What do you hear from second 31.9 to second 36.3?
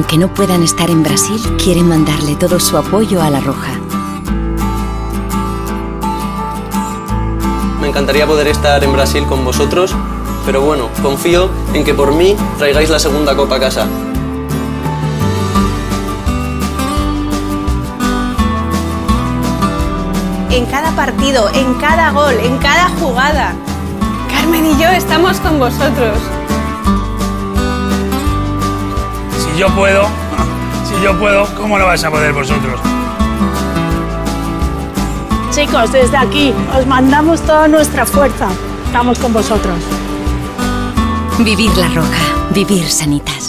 a poder vosotros? Chicos, desde